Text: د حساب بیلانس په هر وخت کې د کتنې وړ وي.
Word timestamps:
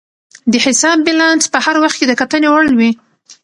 د 0.51 0.53
حساب 0.65 0.97
بیلانس 1.05 1.43
په 1.53 1.57
هر 1.65 1.75
وخت 1.83 1.97
کې 1.99 2.05
د 2.07 2.13
کتنې 2.21 2.47
وړ 2.51 2.65
وي. 2.79 2.91